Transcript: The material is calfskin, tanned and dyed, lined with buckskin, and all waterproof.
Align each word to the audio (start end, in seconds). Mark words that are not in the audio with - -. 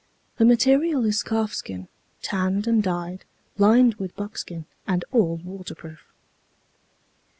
The 0.37 0.45
material 0.45 1.05
is 1.05 1.21
calfskin, 1.21 1.87
tanned 2.23 2.65
and 2.65 2.81
dyed, 2.81 3.23
lined 3.59 3.93
with 3.99 4.15
buckskin, 4.15 4.65
and 4.87 5.05
all 5.11 5.37
waterproof. 5.45 6.07